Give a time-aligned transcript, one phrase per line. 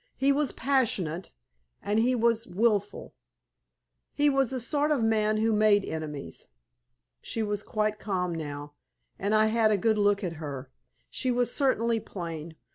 [0.17, 1.31] He was passionate,
[1.79, 3.13] and he was wilful.
[4.15, 6.47] He was the sort of a man who made enemies."
[7.21, 8.73] She was quite calm now,
[9.19, 10.71] and I had a good look at her.
[11.11, 12.55] She was certainly plain.